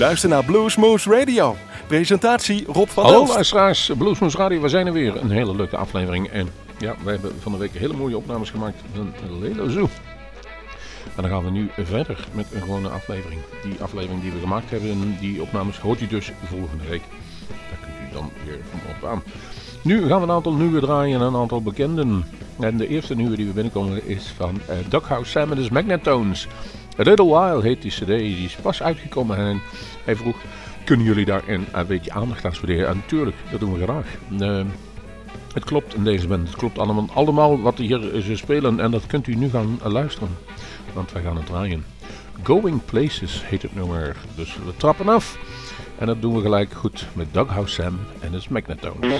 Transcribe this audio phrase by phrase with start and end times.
[0.00, 1.56] luistert naar Bluesmoose Radio.
[1.86, 3.32] Presentatie Rob van Hallo Elst.
[3.32, 5.16] luisteraars, Bluesmoes Radio, we zijn er weer.
[5.16, 6.28] Een hele leuke aflevering.
[6.28, 6.48] En
[6.78, 9.88] ja, wij hebben van de week hele mooie opnames gemaakt van Lelo Zoo.
[11.16, 13.40] En dan gaan we nu verder met een gewone aflevering.
[13.62, 17.02] Die aflevering die we gemaakt hebben, die opnames hoort u dus volgende week.
[17.48, 19.22] Daar kunt u dan weer van op aan.
[19.82, 22.24] Nu gaan we een aantal nieuwe draaien en een aantal bekenden.
[22.60, 26.48] En de eerste nieuwe die we binnenkomen is van uh, Doghouse Sam en his Magnetones.
[27.04, 29.60] Little While heet die cd, die is pas uitgekomen en
[30.04, 30.36] hij vroeg...
[30.84, 32.88] Kunnen jullie daar een, een beetje aandacht aan spenderen?
[32.88, 34.06] En natuurlijk, dat doen we graag.
[34.40, 34.64] Uh,
[35.54, 36.48] het klopt in deze band.
[36.48, 38.80] Het klopt allemaal, allemaal wat hier ze spelen.
[38.80, 40.28] En dat kunt u nu gaan luisteren.
[40.92, 41.84] Want wij gaan het draaien.
[42.42, 44.16] Going Places heet het nummer.
[44.34, 45.38] Dus we trappen af.
[45.98, 49.18] En dat doen we gelijk goed met Doghouse Sam en his Magnetones.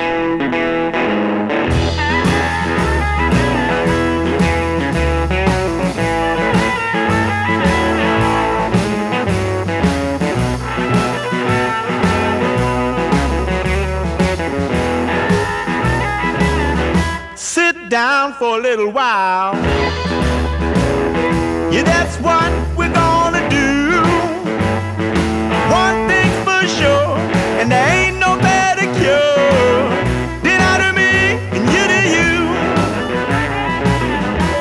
[18.31, 19.55] Down for a little while.
[21.73, 24.03] Yeah, that's what we're gonna do.
[25.73, 27.19] One thing's for sure,
[27.61, 29.89] and there ain't no better cure
[30.43, 32.35] than out of me and you to you.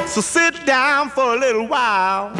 [0.08, 2.39] So sit down for a little while.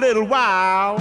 [0.00, 0.99] Little while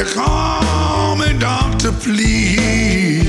[0.00, 3.19] They call me Doctor, please.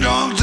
[0.00, 0.39] don't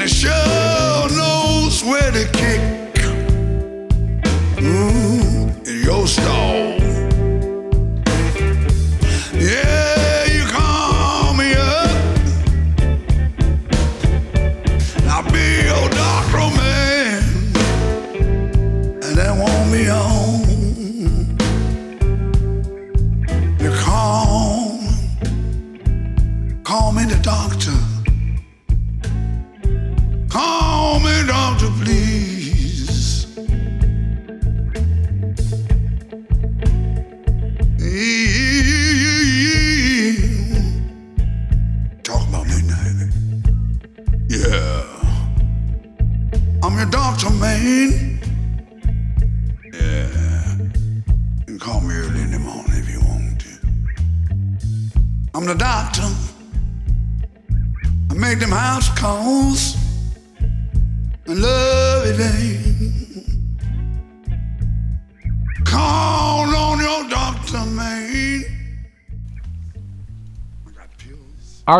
[0.00, 0.59] mule, and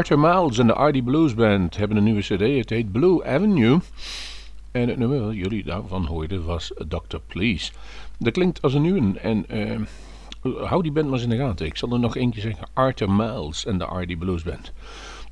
[0.00, 2.40] Arthur Miles en de RD Blues Band hebben een nieuwe cd.
[2.40, 3.78] Het heet Blue Avenue.
[4.70, 7.16] En het nummer dat jullie daarvan hoorden was Dr.
[7.26, 7.72] Please.
[8.18, 9.18] Dat klinkt als een nieuwe.
[9.18, 9.80] En eh,
[10.42, 11.66] hou die band maar eens in de gaten.
[11.66, 12.66] Ik zal er nog eentje zeggen.
[12.72, 14.72] Arthur Miles en de RD Blues Band.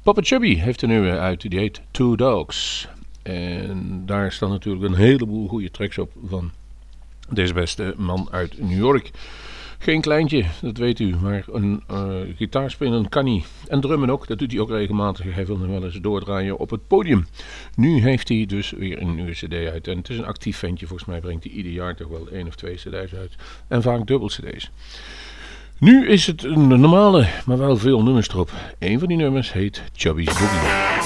[0.03, 1.51] Papa Chubby heeft een nieuwe uit.
[1.51, 2.89] Die heet Two Dogs.
[3.23, 6.51] En daar staan natuurlijk een heleboel goede tracks op van
[7.29, 9.11] deze beste man uit New York.
[9.79, 13.45] Geen kleintje, dat weet u, maar een eh gitaar spelen kan hij.
[13.69, 15.35] En drummen ook, dat doet hij ook regelmatig.
[15.35, 17.27] Hij wil nog wel eens doordraaien op het podium.
[17.75, 19.89] Nu heeft hij dus weer een nieuwe cd uit.
[19.89, 22.47] En het is een actief ventje, volgens mij brengt hij ieder jaar toch wel één
[22.47, 23.35] of twee cd's uit.
[23.69, 24.71] En vaak dubbel cd's.
[25.79, 28.53] Nu is het een normale, maar wel veel nummers erop.
[28.79, 30.97] Een van die nummers heet Chubby's Boogie.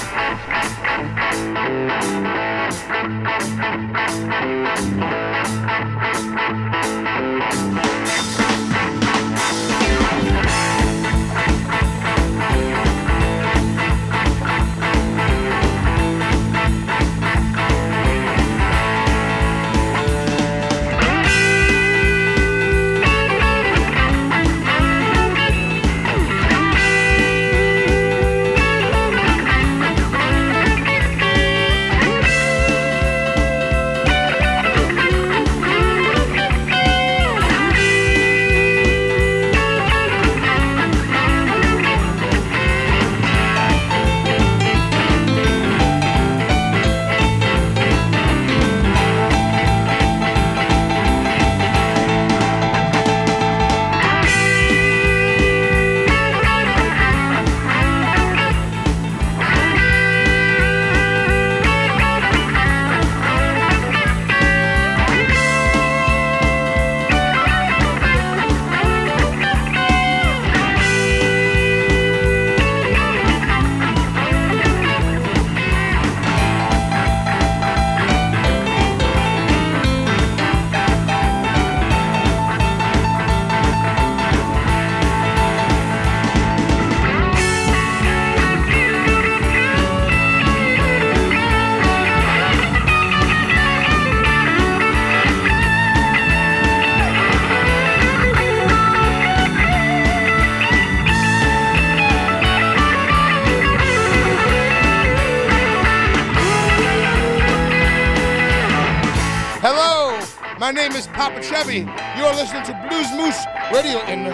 [110.73, 111.87] My name is Papa Chevy.
[112.17, 114.33] You're listening to Blues Moose Radio in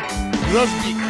[0.53, 1.08] Rosbeek.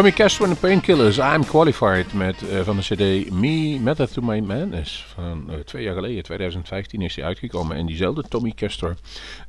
[0.00, 4.22] Tommy Castro en de Painkillers, I'm Qualified met, eh, van de cd Me Method to
[4.22, 5.04] My Madness.
[5.14, 7.76] Van eh, twee jaar geleden, 2015 is die uitgekomen.
[7.76, 8.94] En diezelfde Tommy Castro,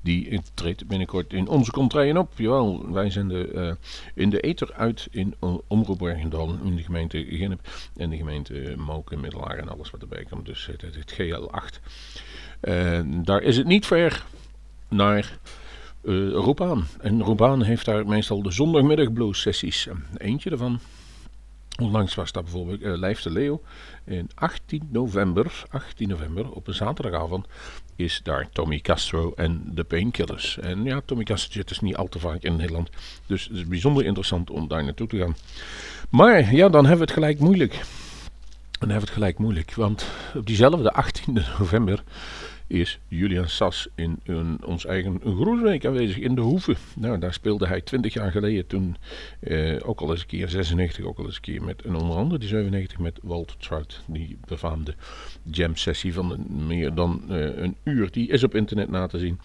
[0.02, 2.32] die treedt binnenkort in onze contraien op.
[2.36, 3.74] Jawel, wij zenden eh,
[4.16, 5.36] in de ether uit in
[5.68, 7.60] Omroep Bergendal, in de gemeente Gennep
[7.98, 10.46] en de gemeente Moken, Middelaar en alles wat erbij komt.
[10.46, 11.80] Dus het, het GL8.
[12.60, 14.26] Eh, daar is het niet ver
[14.88, 15.38] naar
[16.04, 16.88] Roepaan.
[17.00, 19.88] En Roepaan heeft daar meestal de zondagmiddag blues sessies.
[20.18, 20.80] Eentje daarvan.
[21.82, 23.62] Onlangs was dat bijvoorbeeld uh, Lijf de Leeuw.
[24.04, 27.48] En 18 november, 18 november, op een zaterdagavond,
[27.96, 30.58] is daar Tommy Castro en de Painkillers.
[30.60, 32.90] En ja, Tommy Castro zit dus niet al te vaak in Nederland.
[33.26, 35.36] Dus het is bijzonder interessant om daar naartoe te gaan.
[36.10, 37.72] Maar ja, dan hebben we het gelijk moeilijk.
[38.80, 39.74] Dan hebben we het gelijk moeilijk.
[39.74, 42.04] Want op diezelfde 18 november
[42.71, 46.75] is Julian Sas in een, ons eigen Groesbeek aanwezig in de Hoeve.
[46.95, 48.95] Nou, daar speelde hij 20 jaar geleden toen
[49.39, 52.17] eh, ook al eens een keer 96, ook al eens een keer met en onder
[52.17, 54.93] andere die 97 met Walter Trout, die befaamde
[55.43, 58.12] jam sessie van een- meer dan eh, een uur.
[58.12, 59.39] Die is op internet na te zien.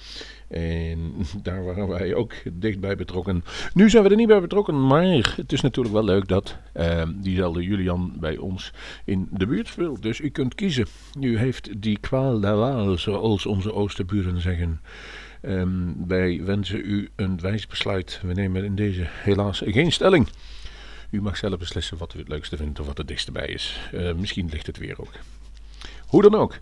[0.49, 3.45] En daar waren wij ook dichtbij betrokken.
[3.75, 7.03] Nu zijn we er niet bij betrokken, maar het is natuurlijk wel leuk dat eh,
[7.15, 8.73] diezelfde Julian bij ons
[9.05, 10.03] in de buurt speelt.
[10.03, 10.87] Dus u kunt kiezen.
[11.21, 14.81] U heeft die kwaal der waal, zoals onze oosterburen zeggen.
[15.41, 18.21] Ehm, wij wensen u een wijs besluit.
[18.23, 20.29] We nemen in deze helaas geen stelling.
[21.11, 23.89] U mag zelf beslissen wat u het leukste vindt of wat het dichtst bij is.
[23.93, 25.13] Eh, misschien ligt het weer ook.
[26.07, 26.59] Hoe dan ook.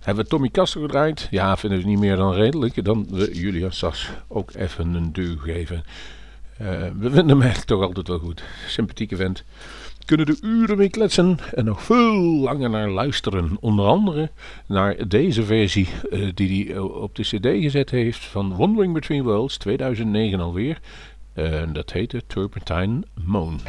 [0.00, 1.28] Hebben we Tommy Castro gedraaid?
[1.30, 2.84] Ja, vinden we niet meer dan redelijk.
[2.84, 5.84] Dan we Julia Sas ook even een duw geven.
[6.58, 6.66] Eh,
[6.98, 8.42] we vinden hem toch altijd wel goed.
[8.66, 9.44] Sympathieke vent.
[10.04, 13.56] Kunnen er uren mee kletsen en nog veel langer naar luisteren.
[13.60, 14.30] Onder andere
[14.66, 19.22] naar deze versie eh, die hij eh, op de cd gezet heeft van Wandering Between
[19.22, 20.80] Worlds 2009 alweer.
[21.32, 23.60] En dat heette Turpentine Moon.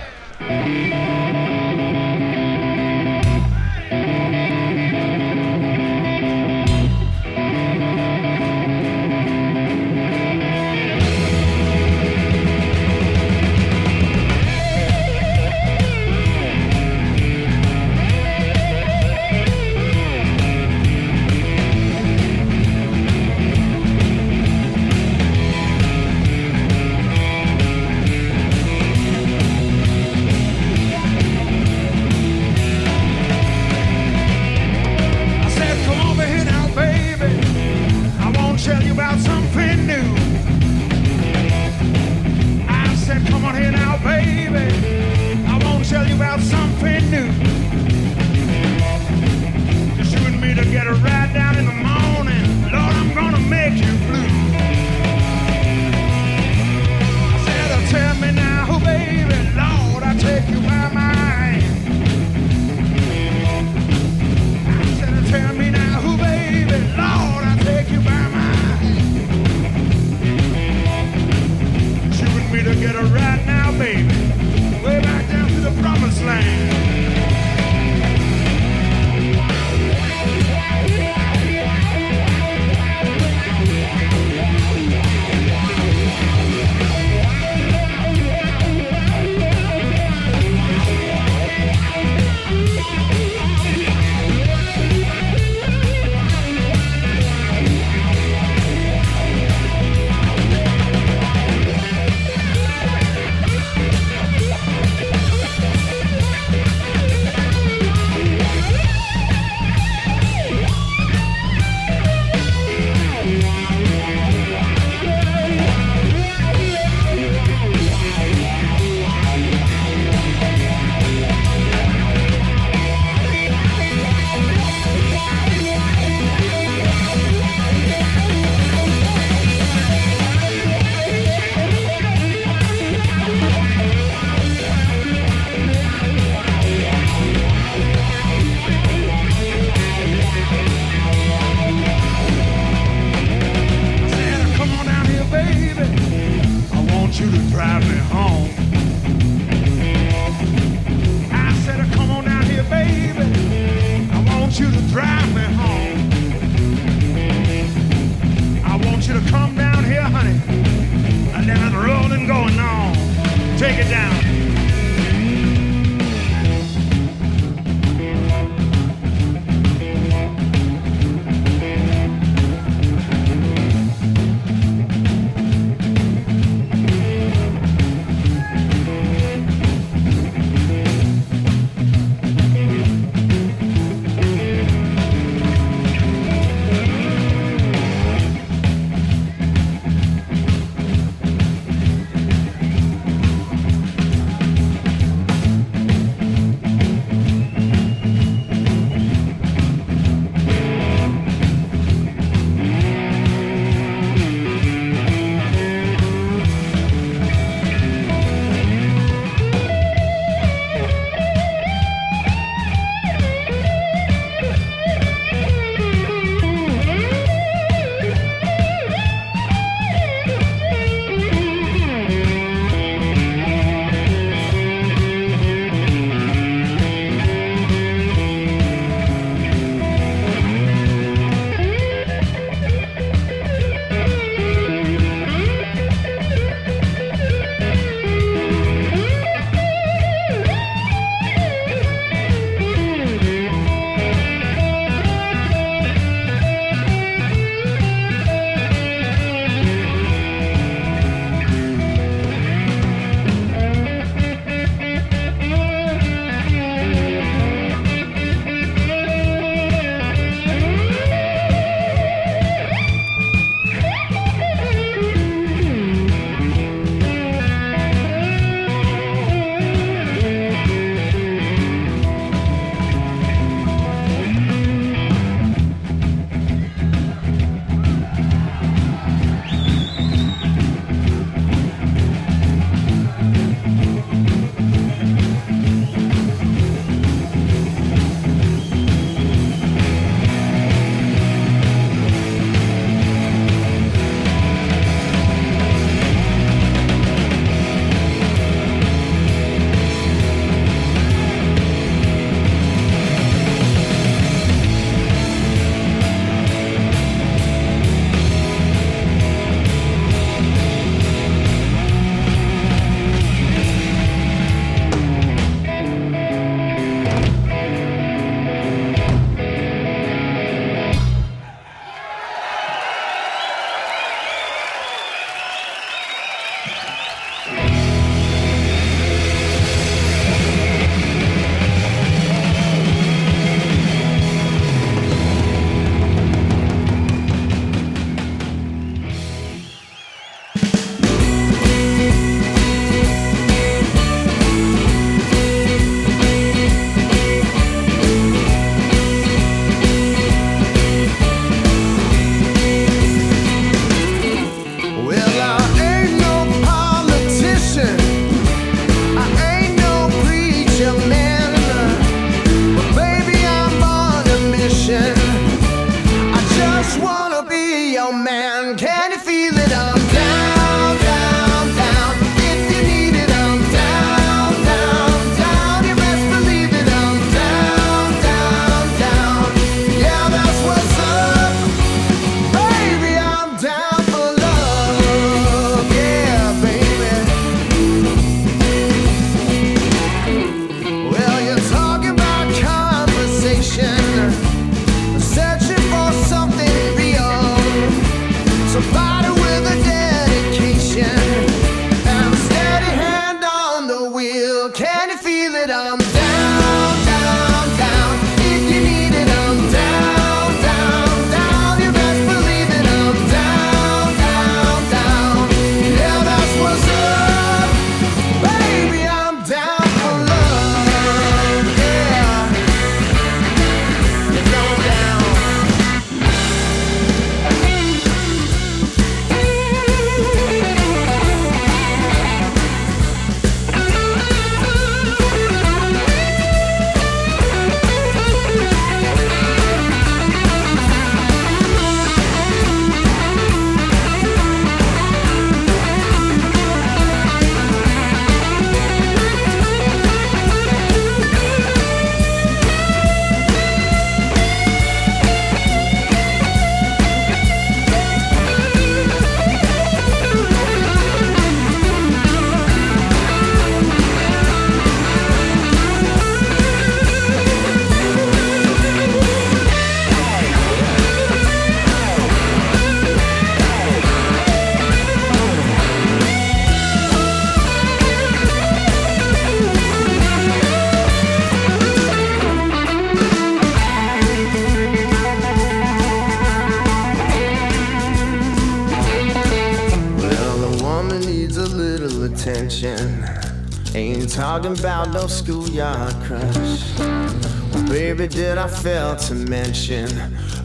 [498.72, 500.08] Baby, did I fail to mention?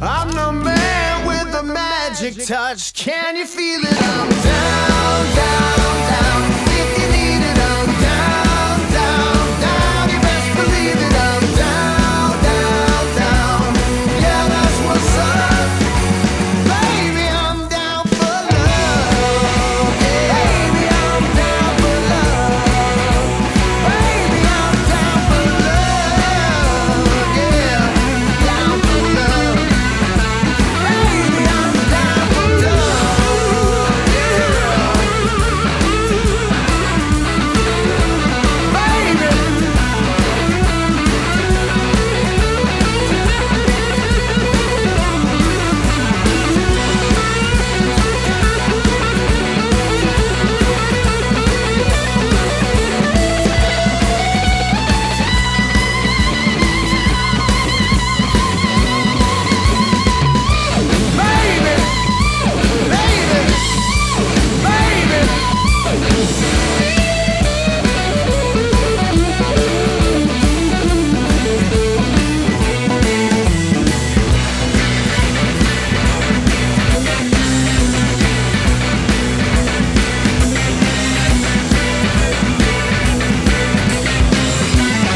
[0.01, 2.93] I'm the man with the magic touch.
[2.95, 4.03] Can you feel it?
[4.03, 4.96] I'm down,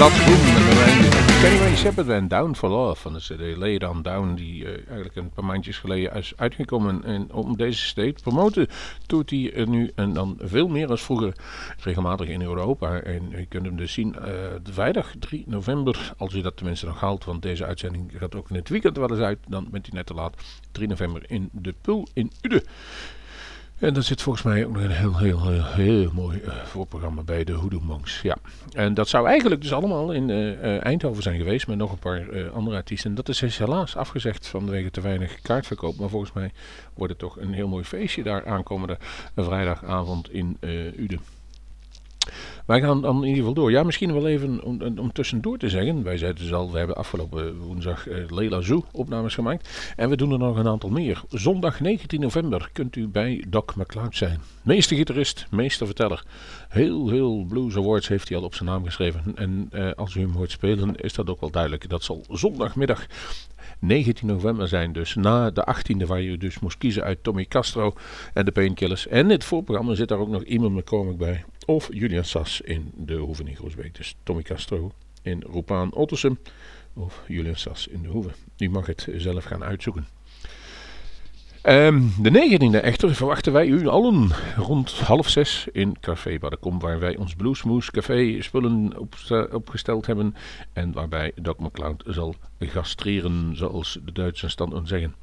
[0.00, 0.12] Dat.
[1.40, 5.16] Kenny Shepherd en Down for Love van de CD Lay On Down, die eh, eigenlijk
[5.16, 7.04] een paar maandjes geleden is uitgekomen.
[7.04, 8.66] En om deze CD te promoten,
[9.06, 11.32] doet hij er nu en dan veel meer als vroeger
[11.78, 13.00] regelmatig in Europa.
[13.00, 14.32] En je kunt hem dus zien eh,
[14.62, 18.56] vrijdag 3 november, als u dat tenminste nog haalt, want deze uitzending gaat ook in
[18.56, 20.34] het weekend wel eens uit, dan bent hij net te laat.
[20.72, 22.62] 3 november in de Pul in Uden.
[23.80, 27.44] En er zit volgens mij ook nog een heel, heel, heel, mooi eh, voorprogramma bij
[27.44, 28.20] de Hoodoo Monks.
[28.22, 28.36] Ja.
[28.72, 31.98] En dat zou eigenlijk dus allemaal in eh, eh, Eindhoven zijn geweest met nog een
[31.98, 33.14] paar andere artiesten.
[33.14, 35.96] Dat is helaas afgezegd vanwege te weinig kaartverkoop.
[35.96, 36.52] Maar volgens mij
[36.94, 38.98] wordt het toch een heel mooi feestje daar aankomende
[39.36, 40.56] vrijdagavond in
[40.96, 41.39] Uden.
[42.66, 43.70] Wij gaan dan in ieder geval door.
[43.70, 46.02] Ja, misschien wel even om, om tussendoor te zeggen.
[46.02, 49.92] Wij zeiden dus al, we hebben afgelopen woensdag eh, Leila Zoo opnames gemaakt.
[49.96, 51.22] En we doen er nog een aantal meer.
[51.28, 54.40] Zondag 19 november kunt u bij Doc McLeod zijn.
[54.62, 56.24] Meester gitarist, meester verteller.
[56.68, 59.22] Heel, heel Blues Awards heeft hij al op zijn naam geschreven.
[59.34, 61.88] En eh, als u hem hoort spelen, is dat ook wel duidelijk.
[61.88, 63.06] Dat zal zondagmiddag
[63.78, 64.92] 19 november zijn.
[64.92, 67.94] Dus na de 18e, waar je dus moest kiezen uit Tommy Castro
[68.34, 69.06] en de Painkillers.
[69.06, 71.44] En in het voorprogramma zit daar ook nog iemand McCormick bij.
[71.70, 73.94] Of Julian Sas in de Hoeve in Groesbeek.
[73.94, 74.92] Dus Tommy Castro
[75.22, 76.38] in Roepaan Ottersum.
[76.94, 78.30] Of Julian Sas in de Hoeve.
[78.58, 80.06] U mag het zelf gaan uitzoeken.
[81.62, 86.98] Ehm, de 19e echter verwachten wij u allen rond half zes in Café Baddekom, waar
[86.98, 89.14] wij ons Bluesmoes Café spullen op,
[89.52, 90.34] opgesteld hebben
[90.72, 92.34] en waarbij Doc McCloud zal
[92.68, 95.14] gastreren, zoals de Duitsers dan zeggen.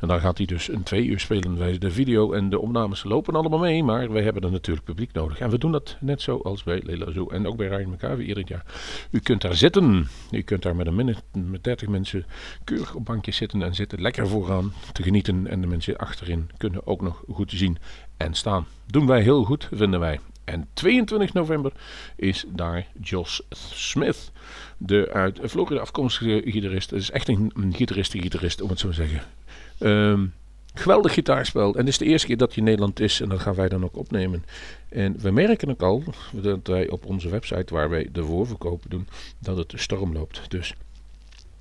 [0.00, 1.58] En daar gaat hij dus een twee uur spelen.
[1.58, 5.12] Wij, de video en de opnames lopen allemaal mee, maar wij hebben er natuurlijk publiek
[5.12, 5.38] nodig.
[5.38, 8.44] En we doen dat net zoals bij Lela Zoo en ook bij Ryan McCavie ieder
[8.46, 8.64] jaar.
[9.10, 12.24] U kunt daar zitten, u kunt daar met een minute, met 30 mensen
[12.64, 15.46] keurig op bankjes zitten en zitten lekker vooraan te genieten.
[15.46, 17.78] En de mensen achterin kunnen ook nog goed zien
[18.16, 18.66] en staan.
[18.86, 20.20] Doen wij heel goed, vinden wij.
[20.44, 21.72] En 22 november
[22.16, 23.40] is daar Josh
[23.72, 24.32] Smith,
[24.78, 26.90] de uit Florida afkomstige gitarist.
[26.90, 29.22] Het is echt een, een gitarist-gitarist, om het zo te zeggen.
[29.78, 30.26] Ehm,
[30.74, 31.72] geweldig gitaarspel.
[31.72, 33.20] En het is de eerste keer dat hij in Nederland is.
[33.20, 34.44] En dat gaan wij dan ook opnemen.
[34.88, 39.08] En we merken ook al dat wij op onze website, waar wij de voorverkopen doen,
[39.38, 40.50] dat het storm loopt.
[40.50, 40.74] Dus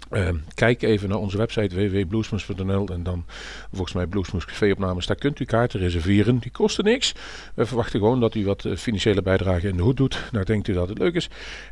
[0.09, 3.25] Ehm, kijk even naar onze website www.bluesmoes.nl en dan
[3.69, 5.05] volgens mij Bluesmoes café-opnames.
[5.05, 6.39] Daar kunt u kaarten reserveren.
[6.39, 7.13] Die kosten niks.
[7.53, 10.29] We verwachten gewoon dat u wat eh, financiële bijdrage in de hoed doet.
[10.31, 11.29] Nou denkt u dat het leuk is.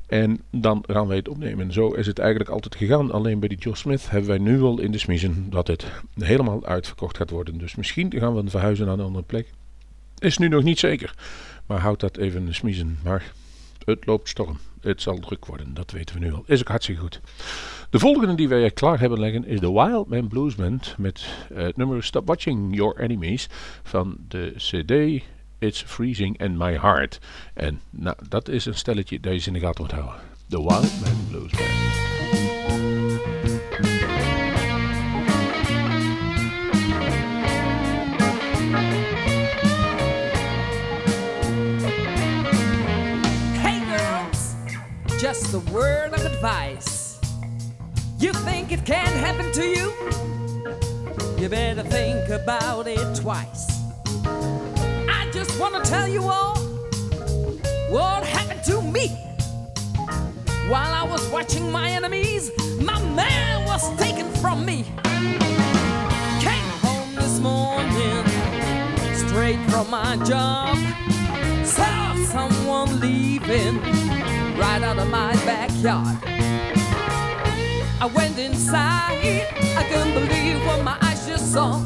[0.07, 1.73] En dan gaan wij het opnemen.
[1.73, 3.11] Zo is het eigenlijk altijd gegaan.
[3.11, 5.85] Alleen bij die Joe Smith hebben wij nu al in de smiezen dat het
[6.19, 7.57] helemaal uitverkocht gaat worden.
[7.57, 9.47] Dus misschien gaan we verhuizen naar een andere plek.
[10.17, 11.13] Is nu nog niet zeker.
[11.65, 12.99] Maar houd dat even in de smiezen.
[13.03, 13.31] Maar
[13.85, 14.57] het loopt storm.
[14.81, 16.43] Het zal druk worden, dat weten we nu al.
[16.45, 17.21] Is ook hartstikke goed.
[17.89, 21.63] De volgende die wij klaar hebben liggen is de Wild Man Blues Band met eh,
[21.63, 23.47] het nummer Stop Watching Your Enemies
[23.83, 25.23] van de CD
[25.59, 27.19] It's Freezing in My Heart.
[27.53, 30.15] En nou, dat is een stelletje dat je in de gaten moet houden.
[30.47, 31.95] De Wild Man Blues Band.
[45.21, 46.96] Just a word of advice.
[48.19, 49.93] You think it can happen to you?
[51.37, 53.67] You better think about it twice.
[54.25, 56.57] I just want to tell you all
[57.91, 59.09] what happened to me.
[60.67, 62.49] While I was watching my enemies,
[62.81, 64.83] my man was taken from me.
[66.41, 68.25] Came home this morning,
[69.13, 70.75] straight from my job.
[71.63, 73.79] Saw someone leaving
[74.57, 76.36] right out of my backyard.
[77.99, 81.83] I went inside, I couldn't believe what my eyes just saw.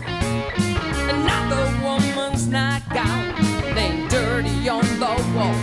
[1.07, 3.33] Another woman's nightgown
[3.73, 5.55] laying dirty on the wall.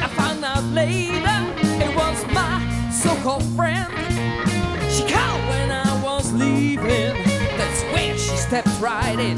[0.00, 1.38] I found out later
[1.84, 3.92] it was my so-called friend.
[4.90, 7.14] She called when I was leaving.
[7.58, 9.36] That's where she stepped right in.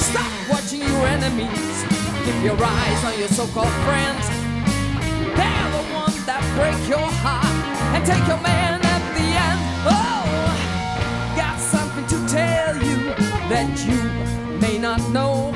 [0.00, 1.84] Stop watching your enemies.
[2.24, 4.26] Keep your eyes on your so-called friends.
[5.38, 7.49] They're the ones that break your heart
[8.00, 9.60] and take your man at the end.
[9.84, 10.24] Oh,
[11.36, 12.96] got something to tell you
[13.52, 14.00] that you
[14.58, 15.52] may not know.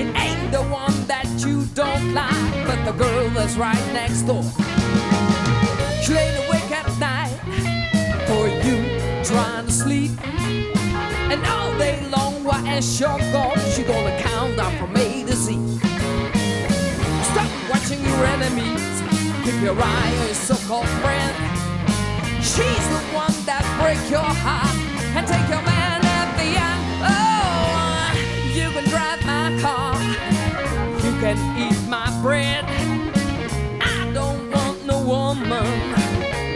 [0.00, 4.44] It ain't the one that you don't like, but the girl that's right next door.
[6.02, 7.36] She laid awake at night
[8.28, 8.76] for you
[9.24, 10.12] trying to sleep.
[11.32, 15.34] And all day long, while as you're gone, she gonna count down from A to
[15.34, 15.58] Z.
[17.30, 18.91] Stop watching your enemies.
[19.44, 21.34] Keep your eye on your so-called friend.
[22.40, 24.76] She's the one that break your heart
[25.16, 26.82] and take your man at the end.
[27.02, 28.12] Oh,
[28.54, 29.98] you can drive my car.
[31.02, 32.64] You can eat my bread.
[33.80, 35.66] I don't want no woman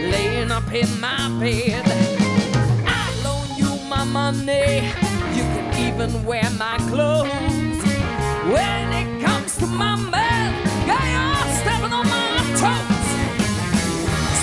[0.09, 1.83] laying up in my bed.
[2.87, 4.87] I loan you my money.
[5.35, 7.83] You can even wear my clothes.
[8.47, 10.53] When it comes to my man,
[10.87, 13.07] guy, you're stepping on my toes.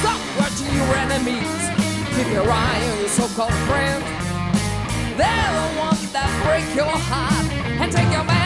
[0.01, 1.51] Stop watching your enemies.
[2.15, 4.05] Keep your eye on your so-called friends.
[5.19, 7.47] They're the ones that break your heart
[7.81, 8.44] and take your man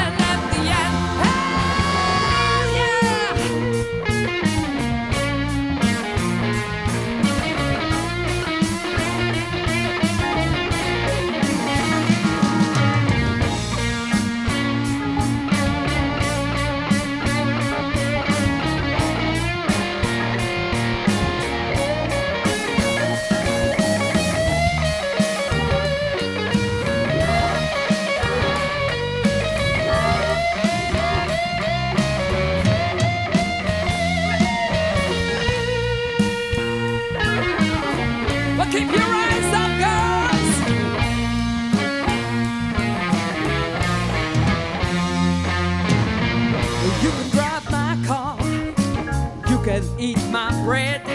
[50.68, 51.07] bread.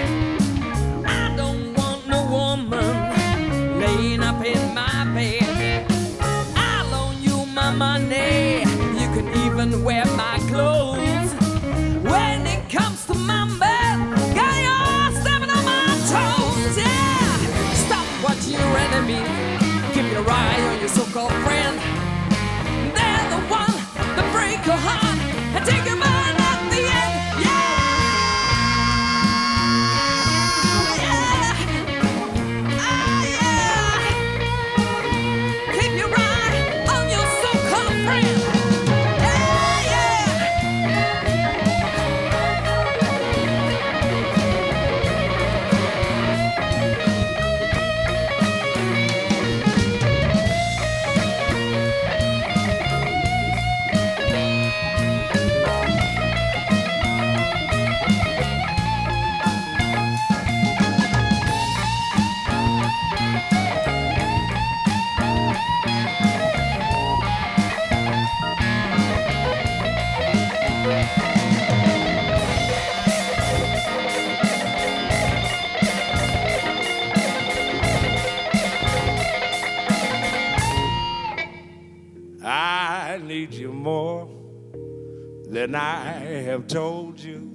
[86.73, 87.51] Told you.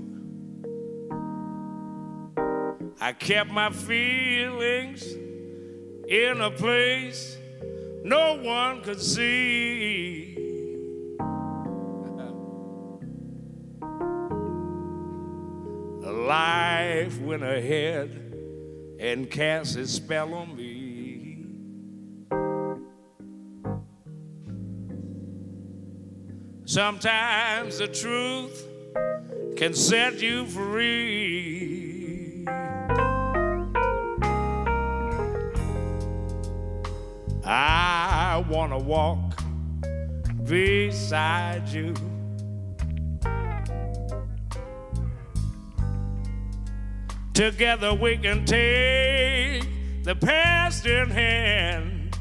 [3.01, 5.03] I kept my feelings
[6.09, 7.37] in a place
[8.05, 10.37] no one could see.
[16.01, 21.45] Life went ahead and cast its spell on me.
[26.67, 28.78] Sometimes the truth
[29.57, 32.47] can set you free.
[37.45, 39.19] I want to walk
[40.45, 41.95] beside you.
[47.35, 49.65] Together we can take
[50.05, 52.19] the past in hand.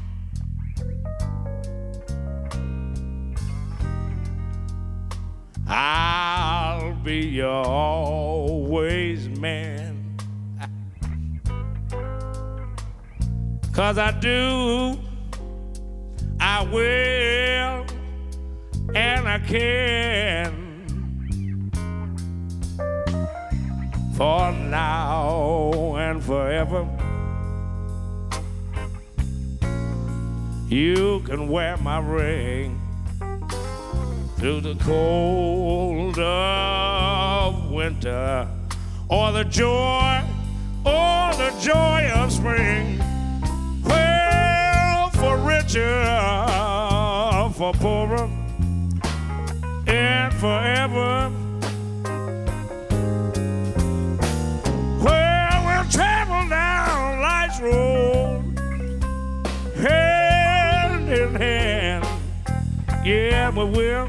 [5.66, 6.57] I'll
[7.02, 10.16] be your always man.
[13.72, 14.98] Cause I do,
[16.40, 17.86] I will,
[18.94, 20.64] and I can.
[24.16, 26.88] For now and forever,
[30.68, 32.87] you can wear my ring
[34.38, 38.48] through the cold of winter,
[39.08, 40.22] or the joy,
[40.86, 43.00] or the joy of spring.
[43.84, 46.04] Well, for richer,
[47.54, 48.30] for poorer,
[49.88, 51.32] and forever.
[55.02, 58.56] Well, we'll travel down life's road,
[59.78, 62.06] hand in hand.
[63.04, 64.08] Yeah, we will.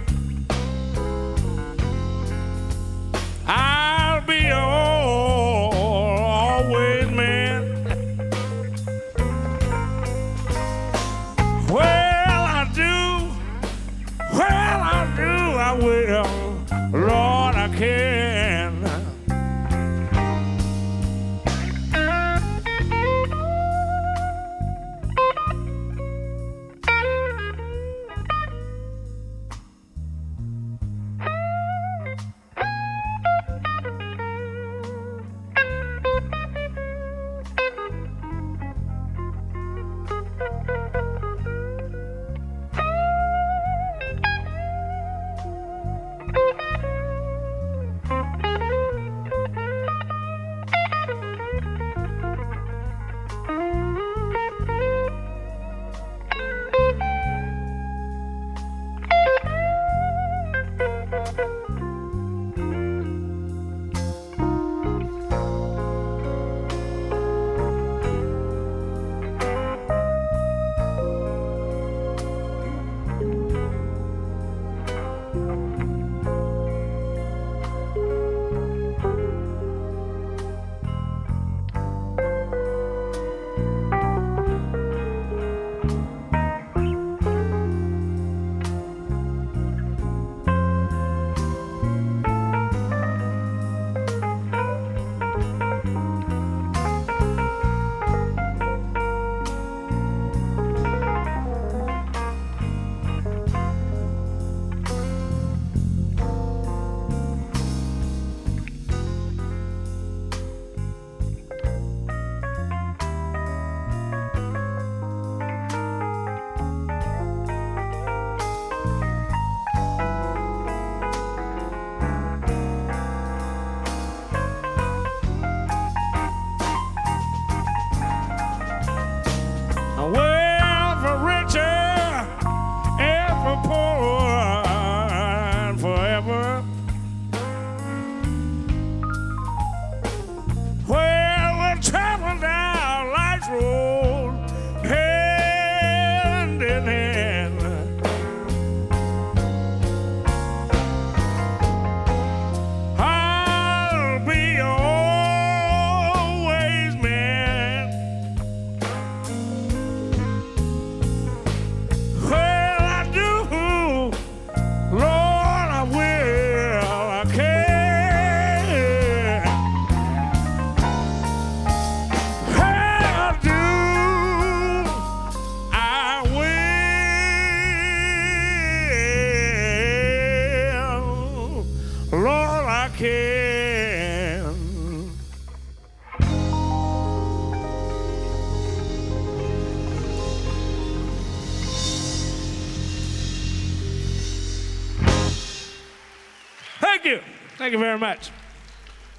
[197.59, 198.31] Thank you very much.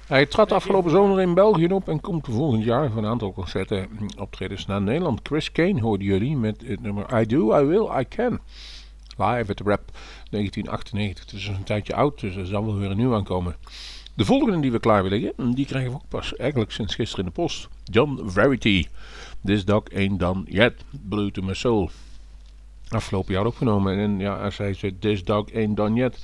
[0.07, 3.87] Hij trad afgelopen zomer in België op en komt volgend jaar voor een aantal concerten
[3.89, 5.19] mm, optredens naar Nederland.
[5.23, 8.39] Chris Kane hoorden jullie met het nummer I Do, I Will, I Can.
[9.17, 9.91] Live at the Rap
[10.29, 11.25] 1998.
[11.25, 13.55] Het is een tijdje oud, dus er zal wel weer een nieuw aankomen.
[14.13, 17.25] De volgende die we klaar willen liggen, die krijgen we ook pas eigenlijk sinds gisteren
[17.25, 17.67] in de post.
[17.83, 18.87] John Verity.
[19.45, 20.73] This dog ain't done yet.
[21.09, 21.89] Blue to my soul.
[22.89, 23.97] Afgelopen jaar opgenomen.
[23.97, 26.19] En ja, als hij zegt This dog ain't done yet.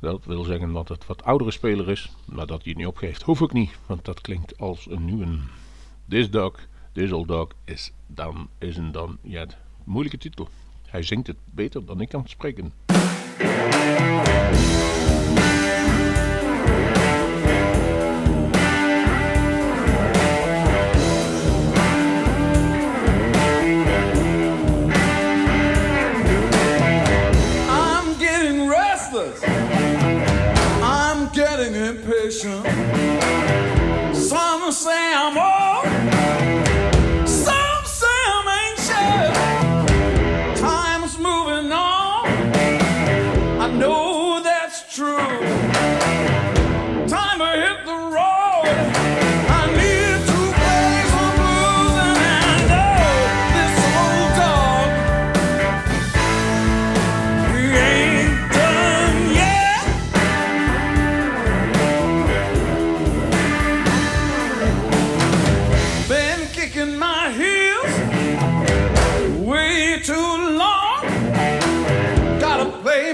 [0.00, 3.22] Dat wil zeggen dat het wat oudere speler is, maar dat hij het niet opgeeft.
[3.22, 5.38] Hoef ik niet, want dat klinkt als een nieuwe.
[6.08, 6.54] This dog,
[6.92, 9.56] this old dog is done, isn't done yet.
[9.84, 10.48] Moeilijke titel.
[10.86, 12.72] Hij zingt het beter dan ik kan spreken.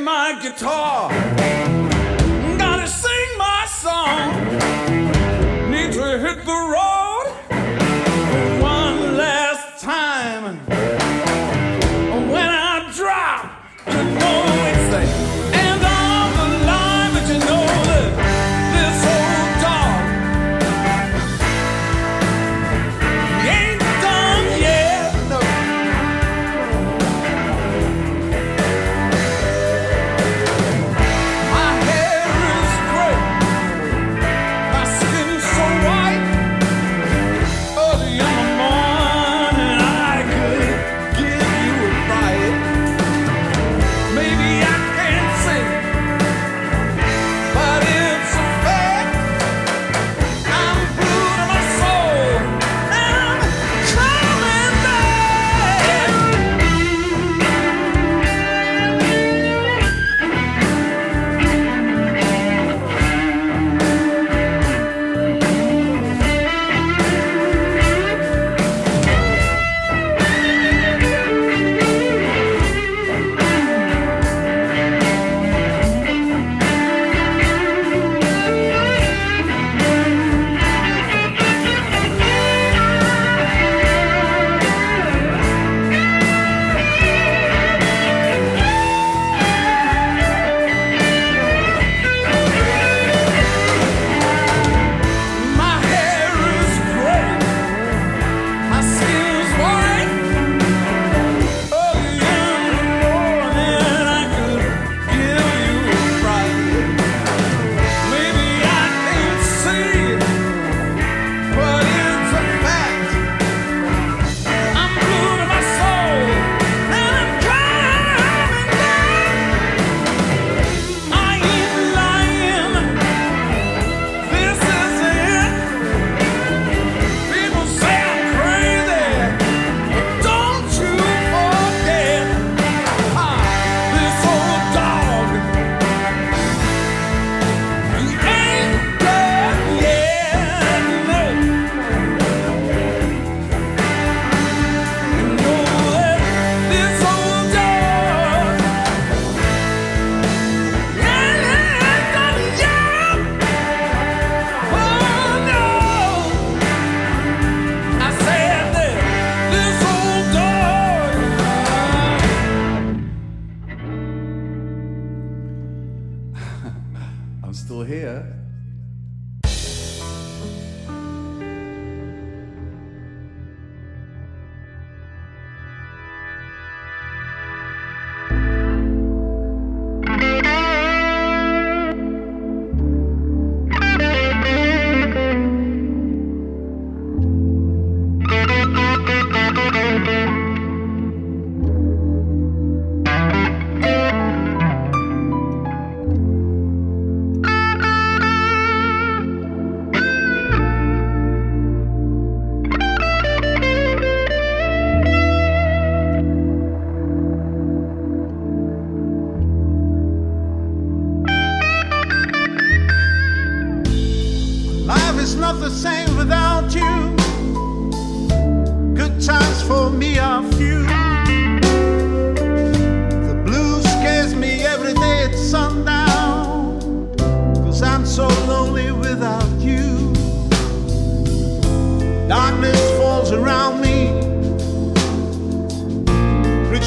[0.05, 1.74] My guitar.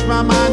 [0.08, 0.47] My mind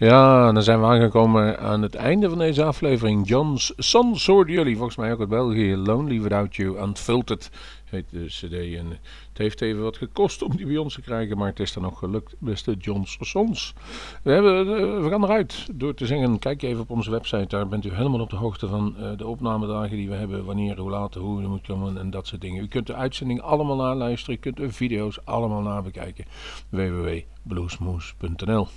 [0.00, 3.28] Ja, dan zijn we aangekomen aan het einde van deze aflevering.
[3.28, 5.76] John's Sons hoorden jullie, volgens mij ook uit België.
[5.76, 7.50] Lonely Without You, Unfiltered
[7.84, 8.52] heet de cd.
[8.52, 8.86] En
[9.28, 11.80] het heeft even wat gekost om die bij ons te krijgen, maar het is er
[11.80, 13.74] nog gelukt, beste John's Sons.
[14.22, 16.38] We, hebben, eh, we gaan eruit door te zingen.
[16.38, 19.26] Kijk even op onze website, daar bent u helemaal op de hoogte van eh, de
[19.26, 20.44] opnamedagen die we hebben.
[20.44, 22.62] Wanneer, hoe laat, hoe er moet komen en dat soort dingen.
[22.62, 26.24] U kunt de uitzending allemaal naluisteren, u kunt de video's allemaal nabekijken.
[26.68, 28.68] www.bluesmoose.nl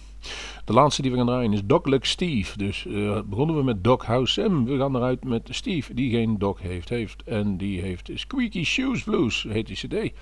[0.65, 2.57] de laatste die we gaan draaien is Doc Luck Steve.
[2.57, 4.65] Dus eh, begonnen we met Doc House Sam.
[4.65, 6.89] We gaan eruit met Steve, die geen Doc heeft.
[6.89, 7.23] heeft.
[7.23, 10.13] En die heeft Squeaky Shoes Blues, heet die cd.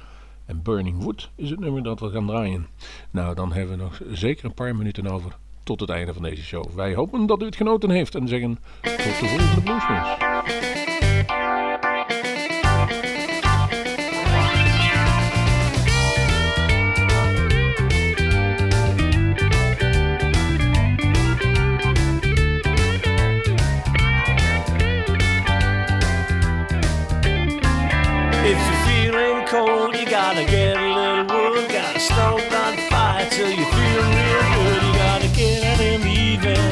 [0.45, 2.67] En Burning Wood is het nummer dat we gaan draaien.
[3.11, 6.43] Nou, dan hebben we nog zeker een paar minuten over tot het einde van deze
[6.43, 6.65] show.
[6.75, 10.70] Wij hopen dat u het genoten heeft en zeggen tot de volgende Bluesmoes.
[29.51, 31.69] Cold, you gotta get a little wood.
[31.69, 34.79] Gotta stoke that fire till you feel real good.
[34.87, 36.67] You gotta get it in the evening.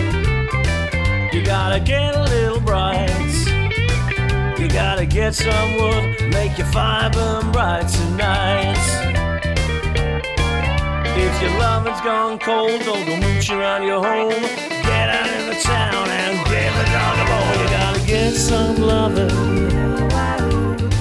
[1.34, 3.10] You gotta get a little bright.
[4.58, 8.80] You gotta get some wood, make your fire burn bright tonight.
[11.20, 14.42] If your loving's gone cold, don't go mooch around your home.
[14.88, 17.60] Get out in the town and give the dog a bone.
[17.60, 19.36] You gotta get some loving,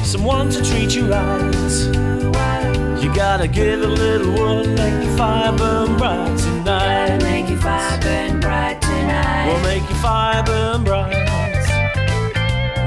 [0.09, 2.99] someone to treat you right.
[3.03, 7.19] You gotta give a little wood, make your fire burn bright tonight.
[7.19, 9.47] Make your fire burn bright tonight.
[9.47, 11.13] We'll make your fire burn bright.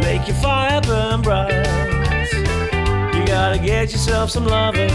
[0.01, 1.51] Make your fire burn bright.
[3.13, 4.89] You gotta get yourself some loving.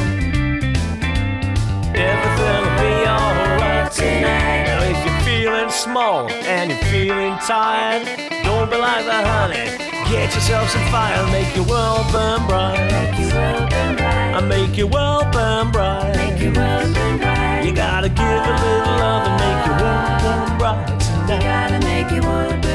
[1.95, 4.65] Everything'll be alright tonight.
[4.67, 8.05] Now if you're feeling small and you're feeling tired,
[8.43, 9.96] don't be like the honey.
[10.11, 12.79] Get yourself some fire, make your world burn bright.
[12.91, 14.35] Make your world burn bright.
[14.37, 16.15] I make your world burn bright.
[16.17, 17.63] Make your world burn bright.
[17.65, 21.35] You gotta give a little love and make your world burn bright tonight.
[21.35, 22.66] You gotta make your world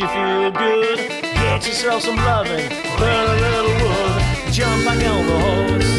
[0.00, 0.98] you feel good.
[1.20, 5.90] Get yourself some loving, burn a little wood, jump back on the horse.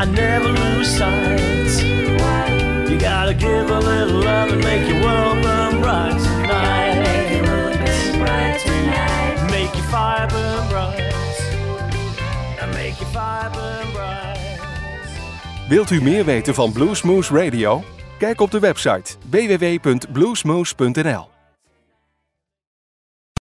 [0.00, 1.70] I never lose sight.
[2.90, 6.98] You gotta give a little love and make your world burn bright tonight.
[6.98, 9.50] Make your world burn bright tonight.
[9.50, 11.12] Make your fire burn bright.
[12.60, 14.38] And make your fire burn bright.
[15.68, 17.82] Wilt u meer weten van Bluesmoose Radio?
[18.18, 21.31] Kijk op de website www.bluesmoose.nl